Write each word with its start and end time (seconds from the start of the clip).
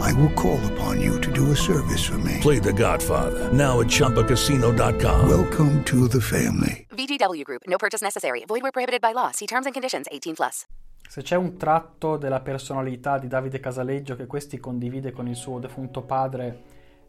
I 0.00 0.12
will 0.14 0.32
call 0.32 0.58
upon 0.72 1.00
you 1.00 1.20
to 1.20 1.30
do 1.30 1.52
a 1.52 1.56
service 1.56 2.02
for 2.02 2.18
me. 2.18 2.38
Play 2.40 2.58
The 2.58 2.72
Godfather 2.72 3.52
now 3.52 3.80
at 3.80 3.86
ChumbaCasino.com. 3.86 5.28
Welcome 5.28 5.84
to 5.84 6.08
the 6.08 6.20
family. 6.20 6.86
VGW 6.90 7.44
Group. 7.44 7.62
No 7.66 7.76
purchase 7.76 8.02
necessary. 8.02 8.44
Void 8.46 8.62
where 8.62 8.72
prohibited 8.72 9.00
by 9.00 9.12
law. 9.12 9.30
See 9.32 9.46
terms 9.46 9.66
and 9.66 9.74
conditions. 9.74 10.06
18 10.10 10.34
plus. 10.34 10.66
Se 11.06 11.22
c'è 11.22 11.36
un 11.36 11.56
tratto 11.56 12.16
della 12.16 12.40
personalità 12.40 13.18
di 13.18 13.26
Davide 13.26 13.60
Casaleggio 13.60 14.16
che 14.16 14.26
questi 14.26 14.58
condivide 14.58 15.12
con 15.12 15.26
il 15.26 15.36
suo 15.36 15.58
defunto 15.58 16.02
padre 16.02 16.62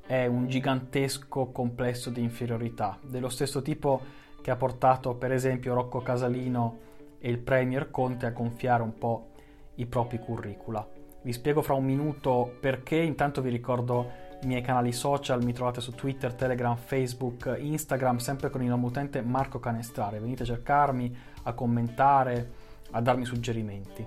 è 0.05 0.25
un 0.25 0.47
gigantesco 0.47 1.51
complesso 1.51 2.09
di 2.09 2.21
inferiorità, 2.21 2.97
dello 3.01 3.29
stesso 3.29 3.61
tipo 3.61 4.01
che 4.41 4.51
ha 4.51 4.55
portato 4.55 5.13
per 5.13 5.31
esempio 5.31 5.75
Rocco 5.75 6.01
Casalino 6.01 6.79
e 7.19 7.29
il 7.29 7.37
Premier 7.37 7.91
Conte 7.91 8.25
a 8.25 8.31
gonfiare 8.31 8.81
un 8.81 8.97
po' 8.97 9.29
i 9.75 9.85
propri 9.85 10.17
curricula. 10.17 10.85
Vi 11.23 11.33
spiego 11.33 11.61
fra 11.61 11.75
un 11.75 11.85
minuto 11.85 12.55
perché, 12.59 12.95
intanto 12.95 13.41
vi 13.41 13.49
ricordo 13.51 14.29
i 14.41 14.47
miei 14.47 14.61
canali 14.61 14.91
social, 14.91 15.43
mi 15.43 15.53
trovate 15.53 15.79
su 15.79 15.91
Twitter, 15.91 16.33
Telegram, 16.33 16.75
Facebook, 16.75 17.55
Instagram, 17.59 18.17
sempre 18.17 18.49
con 18.49 18.63
il 18.63 18.69
nome 18.69 18.87
utente 18.87 19.21
Marco 19.21 19.59
Canestrare. 19.59 20.19
Venite 20.19 20.41
a 20.41 20.47
cercarmi, 20.47 21.15
a 21.43 21.53
commentare, 21.53 22.51
a 22.89 23.01
darmi 23.01 23.25
suggerimenti. 23.25 24.03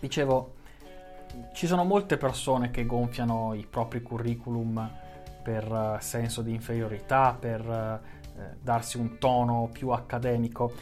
Dicevo, 0.00 0.54
ci 1.54 1.68
sono 1.68 1.84
molte 1.84 2.16
persone 2.16 2.70
che 2.70 2.84
gonfiano 2.84 3.54
i 3.54 3.64
propri 3.68 4.02
curriculum 4.02 4.90
per 5.40 5.70
uh, 5.70 5.96
senso 6.00 6.42
di 6.42 6.52
inferiorità, 6.52 7.36
per 7.38 7.64
uh, 7.64 8.42
darsi 8.60 8.98
un 8.98 9.18
tono 9.18 9.68
più 9.72 9.90
accademico. 9.90 10.72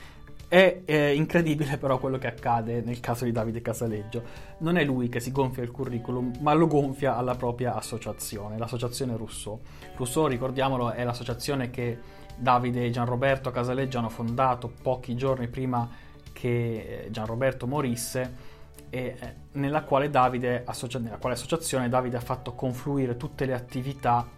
È, 0.49 0.83
è, 0.85 0.95
incredibile 1.09 1.77
però 1.79 1.99
quello 1.99 2.19
che 2.19 2.29
accade 2.29 2.81
nel 2.81 3.01
caso 3.01 3.25
di 3.25 3.33
Davide 3.33 3.61
Casaleggio. 3.61 4.23
Non 4.59 4.77
è 4.77 4.85
lui 4.85 5.09
che 5.09 5.21
si 5.21 5.33
gonfia 5.33 5.63
il 5.63 5.71
curriculum, 5.71 6.33
ma 6.41 6.53
lo 6.53 6.67
gonfia 6.67 7.17
alla 7.17 7.35
propria 7.35 7.75
associazione, 7.75 8.59
l'associazione 8.59 9.17
Rousseau. 9.17 9.61
Rousseau, 9.97 10.27
ricordiamolo, 10.27 10.93
è 10.93 11.05
l'associazione 11.05 11.71
che 11.71 11.99
Davide 12.37 12.85
e 12.85 12.91
Gianroberto 12.91 13.51
Casaleggio 13.51 13.99
hanno 13.99 14.09
fondato 14.09 14.71
pochi 14.83 15.17
giorni 15.17 15.49
prima 15.49 15.89
che 16.33 17.09
Gianroberto 17.11 17.67
morisse 17.67 18.55
e 18.91 19.17
nella 19.53 19.83
quale, 19.83 20.11
Davide, 20.11 20.63
associa- 20.65 20.99
nella 20.99 21.17
quale 21.17 21.35
associazione 21.35 21.89
Davide 21.89 22.19
ha 22.19 22.21
fatto 22.21 22.53
confluire 22.55 23.17
tutte 23.17 23.47
le 23.47 23.55
attività 23.55 24.29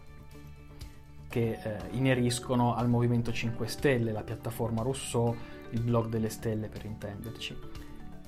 che 1.28 1.58
eh, 1.62 1.76
ineriscono 1.90 2.74
al 2.74 2.88
Movimento 2.88 3.32
5 3.32 3.66
Stelle, 3.66 4.12
la 4.12 4.22
piattaforma 4.22 4.82
Rousseau, 4.82 5.36
il 5.70 5.80
blog 5.80 6.06
delle 6.08 6.28
stelle 6.28 6.68
per 6.68 6.84
intenderci. 6.84 7.56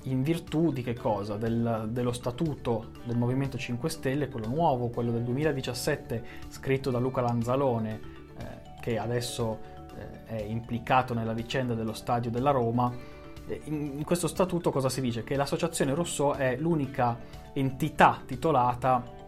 In 0.05 0.23
virtù 0.23 0.71
di 0.71 0.81
che 0.81 0.95
cosa? 0.95 1.37
Del, 1.37 1.89
dello 1.89 2.11
statuto 2.11 2.87
del 3.03 3.17
Movimento 3.17 3.57
5 3.57 3.89
Stelle, 3.89 4.29
quello 4.29 4.47
nuovo, 4.47 4.89
quello 4.89 5.11
del 5.11 5.23
2017, 5.23 6.23
scritto 6.49 6.89
da 6.89 6.97
Luca 6.97 7.21
Lanzalone, 7.21 7.99
eh, 8.37 8.79
che 8.81 8.97
adesso 8.97 9.59
eh, 9.95 10.25
è 10.25 10.41
implicato 10.41 11.13
nella 11.13 11.33
vicenda 11.33 11.75
dello 11.75 11.93
stadio 11.93 12.31
della 12.31 12.51
Roma. 12.51 12.91
In, 13.65 13.93
in 13.97 14.03
questo 14.03 14.27
statuto 14.27 14.71
cosa 14.71 14.89
si 14.89 15.01
dice? 15.01 15.23
Che 15.23 15.35
l'associazione 15.35 15.93
Rousseau 15.93 16.33
è 16.33 16.57
l'unica 16.57 17.19
entità 17.53 18.21
titolata 18.25 19.19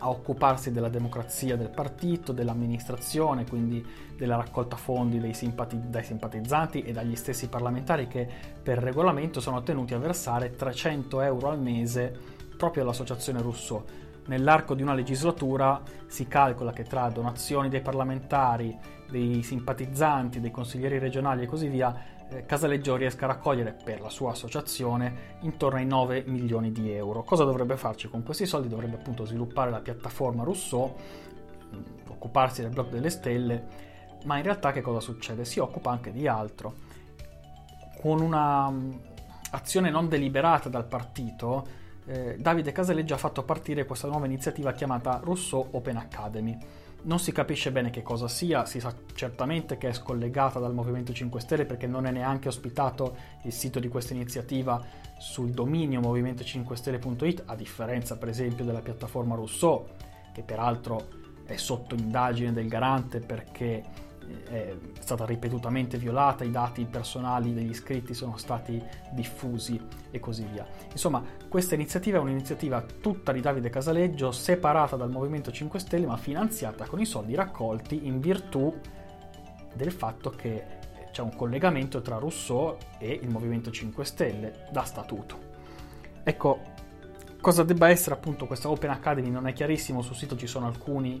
a 0.00 0.08
occuparsi 0.08 0.72
della 0.72 0.88
democrazia 0.88 1.56
del 1.56 1.70
partito, 1.70 2.32
dell'amministrazione, 2.32 3.46
quindi 3.46 3.84
della 4.16 4.36
raccolta 4.36 4.76
fondi 4.76 5.32
simpati- 5.32 5.88
dai 5.88 6.04
simpatizzanti 6.04 6.82
e 6.82 6.92
dagli 6.92 7.16
stessi 7.16 7.48
parlamentari 7.48 8.06
che 8.06 8.28
per 8.62 8.78
regolamento 8.78 9.40
sono 9.40 9.62
tenuti 9.62 9.94
a 9.94 9.98
versare 9.98 10.54
300 10.54 11.20
euro 11.20 11.50
al 11.50 11.60
mese 11.60 12.38
proprio 12.56 12.82
all'associazione 12.82 13.40
Rousseau. 13.40 13.84
Nell'arco 14.26 14.74
di 14.74 14.82
una 14.82 14.94
legislatura 14.94 15.80
si 16.06 16.28
calcola 16.28 16.72
che 16.72 16.84
tra 16.84 17.08
donazioni 17.08 17.68
dei 17.68 17.80
parlamentari, 17.80 18.76
dei 19.08 19.42
simpatizzanti, 19.42 20.40
dei 20.40 20.50
consiglieri 20.50 20.98
regionali 20.98 21.42
e 21.42 21.46
così 21.46 21.68
via, 21.68 22.18
Casaleggio 22.46 22.96
riesca 22.96 23.24
a 23.24 23.28
raccogliere 23.28 23.72
per 23.72 24.00
la 24.00 24.08
sua 24.08 24.30
associazione 24.30 25.38
intorno 25.40 25.78
ai 25.78 25.86
9 25.86 26.24
milioni 26.26 26.70
di 26.70 26.90
euro. 26.92 27.24
Cosa 27.24 27.44
dovrebbe 27.44 27.76
farci 27.76 28.08
con 28.08 28.22
questi 28.22 28.46
soldi? 28.46 28.68
Dovrebbe 28.68 28.96
appunto 28.96 29.24
sviluppare 29.24 29.70
la 29.70 29.80
piattaforma 29.80 30.44
Rousseau, 30.44 30.94
occuparsi 32.08 32.62
del 32.62 32.70
blog 32.70 32.88
delle 32.88 33.10
stelle, 33.10 33.66
ma 34.24 34.36
in 34.36 34.44
realtà 34.44 34.70
che 34.72 34.80
cosa 34.80 35.00
succede? 35.00 35.44
Si 35.44 35.58
occupa 35.58 35.90
anche 35.90 36.12
di 36.12 36.28
altro. 36.28 36.74
Con 38.00 38.20
una 38.20 38.72
azione 39.50 39.90
non 39.90 40.08
deliberata 40.08 40.68
dal 40.68 40.86
partito, 40.86 41.66
eh, 42.06 42.36
Davide 42.38 42.72
Casaleggio 42.72 43.14
ha 43.14 43.18
fatto 43.18 43.42
partire 43.42 43.84
questa 43.84 44.08
nuova 44.08 44.26
iniziativa 44.26 44.72
chiamata 44.72 45.20
Rousseau 45.22 45.68
Open 45.72 45.96
Academy 45.96 46.58
non 47.02 47.18
si 47.18 47.32
capisce 47.32 47.72
bene 47.72 47.90
che 47.90 48.02
cosa 48.02 48.28
sia, 48.28 48.66
si 48.66 48.80
sa 48.80 48.94
certamente 49.14 49.78
che 49.78 49.88
è 49.88 49.92
scollegata 49.92 50.58
dal 50.58 50.74
Movimento 50.74 51.12
5 51.12 51.40
Stelle 51.40 51.64
perché 51.64 51.86
non 51.86 52.06
è 52.06 52.10
neanche 52.10 52.48
ospitato 52.48 53.16
il 53.44 53.52
sito 53.52 53.78
di 53.80 53.88
questa 53.88 54.12
iniziativa 54.12 54.84
sul 55.18 55.50
dominio 55.50 56.00
movimento5stelle.it, 56.00 57.44
a 57.46 57.54
differenza 57.54 58.16
per 58.16 58.28
esempio 58.28 58.64
della 58.64 58.80
piattaforma 58.80 59.34
Rousseau, 59.34 59.86
che 60.32 60.42
peraltro 60.42 61.08
è 61.46 61.56
sotto 61.56 61.94
indagine 61.94 62.52
del 62.52 62.68
garante 62.68 63.20
perché 63.20 64.08
è 64.48 64.76
stata 65.00 65.24
ripetutamente 65.24 65.96
violata, 65.96 66.44
i 66.44 66.50
dati 66.50 66.84
personali 66.84 67.54
degli 67.54 67.70
iscritti 67.70 68.14
sono 68.14 68.36
stati 68.36 68.82
diffusi 69.10 69.80
e 70.10 70.20
così 70.20 70.44
via. 70.44 70.66
Insomma, 70.92 71.22
questa 71.48 71.74
iniziativa 71.74 72.18
è 72.18 72.20
un'iniziativa 72.20 72.84
tutta 73.00 73.32
di 73.32 73.40
Davide 73.40 73.70
Casaleggio, 73.70 74.32
separata 74.32 74.96
dal 74.96 75.10
Movimento 75.10 75.50
5 75.50 75.78
Stelle, 75.78 76.06
ma 76.06 76.16
finanziata 76.16 76.86
con 76.86 77.00
i 77.00 77.06
soldi 77.06 77.34
raccolti 77.34 78.06
in 78.06 78.20
virtù 78.20 78.74
del 79.74 79.92
fatto 79.92 80.30
che 80.30 80.78
c'è 81.12 81.22
un 81.22 81.34
collegamento 81.34 82.00
tra 82.00 82.18
Rousseau 82.18 82.76
e 82.98 83.18
il 83.20 83.28
Movimento 83.28 83.70
5 83.70 84.04
Stelle 84.04 84.66
da 84.70 84.84
statuto. 84.84 85.48
Ecco, 86.22 86.60
cosa 87.40 87.64
debba 87.64 87.88
essere 87.88 88.14
appunto 88.14 88.46
questa 88.46 88.68
Open 88.68 88.90
Academy 88.90 89.30
non 89.30 89.46
è 89.46 89.52
chiarissimo, 89.52 90.02
sul 90.02 90.16
sito 90.16 90.36
ci 90.36 90.46
sono 90.46 90.66
alcuni 90.66 91.20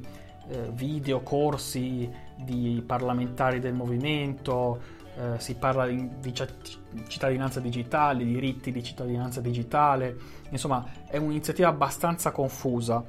eh, 0.50 0.70
video, 0.72 1.20
corsi 1.20 2.10
di 2.36 2.82
parlamentari 2.84 3.60
del 3.60 3.72
movimento, 3.72 4.98
eh, 5.16 5.38
si 5.38 5.54
parla 5.54 5.86
di, 5.86 6.08
di, 6.18 6.32
cittadinanza 7.06 7.60
digitale, 7.60 8.24
diritti 8.24 8.72
di 8.72 8.82
cittadinanza 8.82 9.40
digitale, 9.40 10.16
insomma 10.50 10.84
è 11.06 11.16
un'iniziativa 11.16 11.68
abbastanza 11.68 12.32
confusa. 12.32 13.04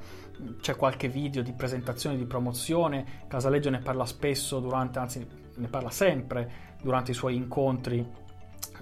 C'è 0.60 0.76
qualche 0.76 1.08
video 1.08 1.42
di 1.42 1.52
presentazione, 1.52 2.16
di 2.16 2.24
promozione, 2.24 3.24
Casaleggio 3.28 3.70
ne 3.70 3.78
parla 3.78 4.06
spesso 4.06 4.60
durante, 4.60 4.98
anzi 4.98 5.26
ne 5.54 5.68
parla 5.68 5.90
sempre 5.90 6.70
durante 6.80 7.10
i 7.10 7.14
suoi 7.14 7.36
incontri 7.36 8.04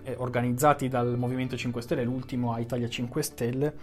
eh, 0.02 0.14
organizzati 0.18 0.88
dal 0.88 1.16
Movimento 1.18 1.56
5 1.56 1.82
Stelle, 1.82 2.04
l'ultimo 2.04 2.52
a 2.52 2.60
Italia 2.60 2.88
5 2.88 3.22
Stelle 3.22 3.74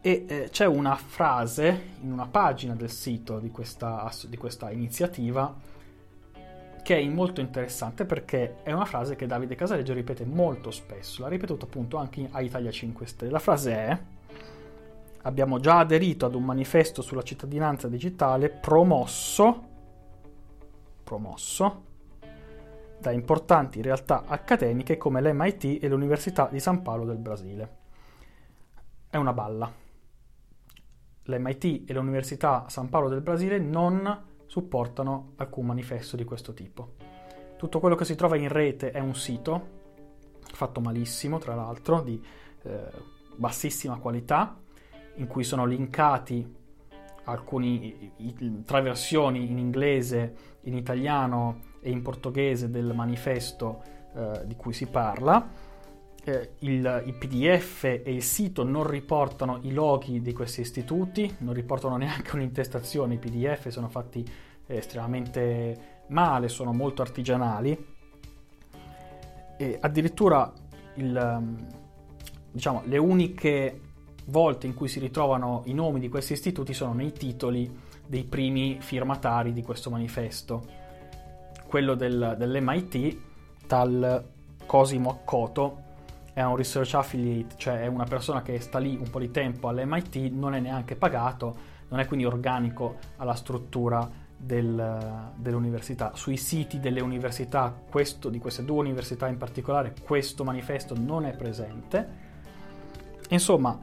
e 0.00 0.24
eh, 0.28 0.48
c'è 0.50 0.66
una 0.66 0.94
frase 0.94 1.94
in 2.00 2.12
una 2.12 2.26
pagina 2.26 2.74
del 2.74 2.90
sito 2.90 3.38
di 3.38 3.50
questa, 3.50 4.10
di 4.26 4.36
questa, 4.36 4.70
iniziativa 4.70 5.54
che 6.82 6.96
è 6.96 7.04
molto 7.06 7.40
interessante 7.40 8.04
perché 8.04 8.62
è 8.62 8.72
una 8.72 8.84
frase 8.84 9.16
che 9.16 9.26
Davide 9.26 9.54
Casaleggio 9.54 9.92
ripete 9.92 10.24
molto 10.24 10.70
spesso, 10.70 11.22
l'ha 11.22 11.28
ripetuto 11.28 11.66
appunto 11.66 11.96
anche 11.96 12.28
a 12.30 12.40
Italia 12.40 12.70
5 12.70 13.06
Stelle. 13.06 13.30
La 13.30 13.38
frase 13.38 13.72
è 13.72 13.98
abbiamo 15.22 15.58
già 15.58 15.78
aderito 15.78 16.24
ad 16.24 16.34
un 16.34 16.44
manifesto 16.44 17.02
sulla 17.02 17.22
cittadinanza 17.22 17.88
digitale 17.88 18.48
promosso 18.48 19.66
promosso 21.02 21.84
da 23.00 23.10
importanti 23.10 23.80
realtà 23.80 24.24
accademiche 24.26 24.96
come 24.96 25.20
l'MIT 25.20 25.82
e 25.82 25.88
l'Università 25.88 26.48
di 26.50 26.60
San 26.60 26.82
Paolo 26.82 27.04
del 27.04 27.18
Brasile. 27.18 27.76
È 29.08 29.16
una 29.16 29.32
balla. 29.32 29.86
L'MIT 31.28 31.90
e 31.90 31.92
l'Università 31.92 32.64
San 32.68 32.88
Paolo 32.88 33.10
del 33.10 33.20
Brasile 33.20 33.58
non 33.58 34.24
supportano 34.46 35.32
alcun 35.36 35.66
manifesto 35.66 36.16
di 36.16 36.24
questo 36.24 36.54
tipo. 36.54 36.94
Tutto 37.56 37.80
quello 37.80 37.96
che 37.96 38.06
si 38.06 38.14
trova 38.14 38.36
in 38.36 38.48
rete 38.48 38.92
è 38.92 38.98
un 38.98 39.14
sito, 39.14 39.76
fatto 40.40 40.80
malissimo 40.80 41.38
tra 41.38 41.54
l'altro, 41.54 42.00
di 42.00 42.22
eh, 42.62 42.90
bassissima 43.36 43.98
qualità, 43.98 44.58
in 45.16 45.26
cui 45.26 45.44
sono 45.44 45.66
linkati 45.66 46.56
alcuni 47.24 48.12
tre 48.64 48.80
versioni 48.80 49.50
in 49.50 49.58
inglese, 49.58 50.56
in 50.62 50.74
italiano 50.74 51.60
e 51.80 51.90
in 51.90 52.00
portoghese 52.00 52.70
del 52.70 52.94
manifesto 52.94 53.82
eh, 54.14 54.46
di 54.46 54.56
cui 54.56 54.72
si 54.72 54.86
parla. 54.86 55.46
Eh, 56.24 56.50
il, 56.60 57.02
il, 57.06 57.14
PDF 57.14 57.84
e 57.84 58.02
il 58.04 58.22
sito 58.22 58.62
non 58.62 58.86
riportano 58.86 59.60
i 59.62 59.72
loghi 59.72 60.20
di 60.20 60.32
questi 60.32 60.60
istituti, 60.60 61.36
non 61.38 61.54
riportano 61.54 61.96
neanche 61.98 62.34
un'intestazione, 62.34 63.14
i 63.14 63.18
PDF 63.18 63.68
sono 63.68 63.88
fatti 63.88 64.24
estremamente 64.66 66.02
male, 66.08 66.48
sono 66.48 66.72
molto 66.72 67.02
artigianali 67.02 67.96
e 69.56 69.78
addirittura 69.80 70.52
il, 70.94 71.56
diciamo, 72.50 72.82
le 72.84 72.98
uniche 72.98 73.80
volte 74.26 74.66
in 74.66 74.74
cui 74.74 74.88
si 74.88 75.00
ritrovano 75.00 75.62
i 75.66 75.74
nomi 75.74 76.00
di 76.00 76.08
questi 76.08 76.34
istituti 76.34 76.72
sono 76.72 76.92
nei 76.92 77.12
titoli 77.12 77.86
dei 78.06 78.24
primi 78.24 78.78
firmatari 78.80 79.52
di 79.52 79.62
questo 79.62 79.90
manifesto. 79.90 80.66
Quello 81.66 81.94
del, 81.94 82.36
dell'MIT, 82.38 83.16
tal 83.66 84.26
Cosimo 84.64 85.10
Accoto, 85.10 85.82
è 86.38 86.44
un 86.44 86.54
research 86.54 86.94
affiliate, 86.94 87.56
cioè 87.56 87.80
è 87.80 87.88
una 87.88 88.04
persona 88.04 88.42
che 88.42 88.60
sta 88.60 88.78
lì 88.78 88.96
un 88.96 89.10
po' 89.10 89.18
di 89.18 89.32
tempo 89.32 89.66
all'MIT, 89.66 90.30
non 90.30 90.54
è 90.54 90.60
neanche 90.60 90.94
pagato, 90.94 91.56
non 91.88 91.98
è 91.98 92.06
quindi 92.06 92.24
organico 92.24 92.98
alla 93.16 93.34
struttura 93.34 94.08
del, 94.36 95.32
dell'università. 95.34 96.12
Sui 96.14 96.36
siti 96.36 96.78
delle 96.78 97.00
università, 97.00 97.76
questo, 97.90 98.28
di 98.28 98.38
queste 98.38 98.64
due 98.64 98.78
università 98.78 99.26
in 99.26 99.36
particolare, 99.36 99.96
questo 100.00 100.44
manifesto 100.44 100.94
non 100.96 101.26
è 101.26 101.34
presente. 101.34 102.08
Insomma, 103.30 103.76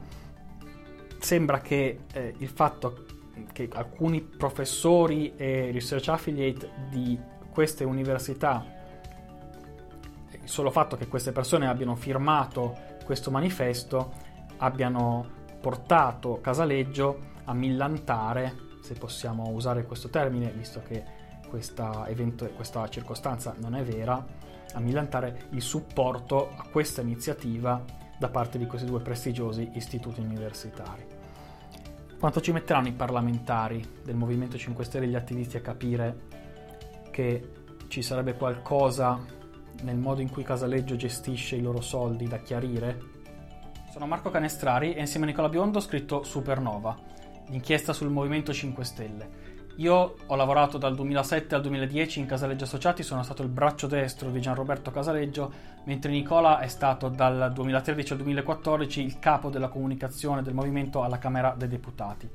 sembra 1.18 1.60
che 1.60 2.04
eh, 2.10 2.34
il 2.38 2.48
fatto 2.48 3.04
che 3.52 3.68
alcuni 3.70 4.22
professori 4.22 5.34
e 5.36 5.72
research 5.72 6.08
affiliate 6.08 6.70
di 6.88 7.18
queste 7.50 7.84
università, 7.84 8.64
il 10.46 10.52
solo 10.52 10.70
fatto 10.70 10.96
che 10.96 11.08
queste 11.08 11.32
persone 11.32 11.66
abbiano 11.66 11.96
firmato 11.96 12.94
questo 13.04 13.32
manifesto, 13.32 14.12
abbiano 14.58 15.28
portato 15.60 16.40
Casaleggio 16.40 17.18
a 17.46 17.52
millantare, 17.52 18.54
se 18.80 18.94
possiamo 18.94 19.48
usare 19.48 19.84
questo 19.84 20.08
termine, 20.08 20.52
visto 20.52 20.82
che 20.86 21.02
questa, 21.48 22.06
evento, 22.06 22.46
questa 22.50 22.88
circostanza 22.88 23.56
non 23.58 23.74
è 23.74 23.82
vera, 23.82 24.24
a 24.72 24.78
millantare 24.78 25.48
il 25.50 25.62
supporto 25.62 26.52
a 26.56 26.68
questa 26.70 27.00
iniziativa 27.00 27.84
da 28.16 28.28
parte 28.28 28.56
di 28.56 28.66
questi 28.66 28.86
due 28.86 29.00
prestigiosi 29.00 29.70
istituti 29.74 30.20
universitari. 30.20 31.04
Quanto 32.20 32.40
ci 32.40 32.52
metteranno 32.52 32.86
i 32.86 32.92
parlamentari 32.92 33.84
del 34.04 34.14
Movimento 34.14 34.56
5 34.56 34.84
Stelle 34.84 35.06
e 35.06 35.08
gli 35.08 35.16
attivisti 35.16 35.56
a 35.56 35.60
capire 35.60 36.20
che 37.10 37.50
ci 37.88 38.00
sarebbe 38.00 38.34
qualcosa 38.34 39.34
nel 39.82 39.96
modo 39.96 40.20
in 40.20 40.30
cui 40.30 40.42
Casaleggio 40.42 40.96
gestisce 40.96 41.56
i 41.56 41.62
loro 41.62 41.80
soldi 41.80 42.26
da 42.26 42.38
chiarire? 42.38 43.14
Sono 43.90 44.06
Marco 44.06 44.30
Canestrari 44.30 44.94
e 44.94 45.00
insieme 45.00 45.26
a 45.26 45.28
Nicola 45.28 45.48
Biondo 45.48 45.78
ho 45.78 45.80
scritto 45.80 46.22
Supernova, 46.22 46.96
l'inchiesta 47.48 47.92
sul 47.92 48.10
Movimento 48.10 48.52
5 48.52 48.84
Stelle. 48.84 49.28
Io 49.76 50.16
ho 50.26 50.34
lavorato 50.36 50.78
dal 50.78 50.94
2007 50.94 51.54
al 51.54 51.60
2010 51.60 52.20
in 52.20 52.26
Casaleggio 52.26 52.64
Associati, 52.64 53.02
sono 53.02 53.22
stato 53.22 53.42
il 53.42 53.48
braccio 53.48 53.86
destro 53.86 54.30
di 54.30 54.40
Gianroberto 54.40 54.90
Casaleggio, 54.90 55.52
mentre 55.84 56.10
Nicola 56.10 56.60
è 56.60 56.68
stato 56.68 57.08
dal 57.08 57.52
2013 57.52 58.12
al 58.12 58.18
2014 58.18 59.02
il 59.02 59.18
capo 59.18 59.50
della 59.50 59.68
comunicazione 59.68 60.42
del 60.42 60.54
movimento 60.54 61.02
alla 61.02 61.18
Camera 61.18 61.54
dei 61.56 61.68
Deputati. 61.68 62.28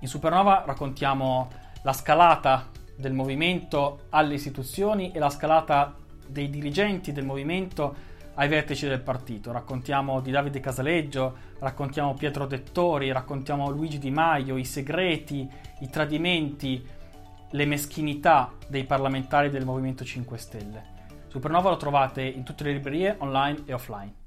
In 0.00 0.08
Supernova 0.08 0.62
raccontiamo 0.66 1.48
la 1.82 1.92
scalata 1.92 2.70
del 2.96 3.12
movimento 3.12 4.06
alle 4.10 4.34
istituzioni 4.34 5.10
e 5.10 5.18
la 5.18 5.30
scalata 5.30 5.96
dei 6.26 6.50
dirigenti 6.50 7.12
del 7.12 7.24
movimento 7.24 8.12
ai 8.34 8.48
vertici 8.48 8.86
del 8.86 9.00
partito. 9.00 9.52
Raccontiamo 9.52 10.20
di 10.20 10.30
Davide 10.30 10.60
Casaleggio, 10.60 11.36
raccontiamo 11.58 12.14
Pietro 12.14 12.46
Dettori, 12.46 13.12
raccontiamo 13.12 13.70
Luigi 13.70 13.98
Di 13.98 14.10
Maio, 14.10 14.56
i 14.56 14.64
segreti, 14.64 15.48
i 15.80 15.88
tradimenti, 15.88 16.84
le 17.50 17.66
meschinità 17.66 18.52
dei 18.66 18.84
parlamentari 18.84 19.50
del 19.50 19.64
Movimento 19.64 20.04
5 20.04 20.38
Stelle. 20.38 20.92
Supernova 21.28 21.70
lo 21.70 21.76
trovate 21.76 22.22
in 22.22 22.42
tutte 22.42 22.64
le 22.64 22.72
librerie 22.72 23.16
online 23.18 23.62
e 23.66 23.72
offline. 23.72 24.23